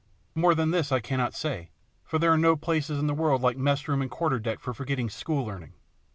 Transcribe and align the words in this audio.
More 0.33 0.55
than 0.55 0.71
this 0.71 0.91
I 0.91 0.99
cannot 0.99 1.35
say, 1.35 1.69
for 2.03 2.17
there 2.17 2.31
are 2.33 2.37
no 2.39 2.55
places 2.55 2.97
in 2.97 3.05
the 3.05 3.13
world 3.13 3.43
like 3.43 3.55
mess 3.55 3.87
room 3.87 4.01
and 4.01 4.09
quarter 4.09 4.39
deck 4.39 4.57
for 4.59 4.73
forgetting 4.73 5.11
school 5.11 5.45
learning. 5.45 5.73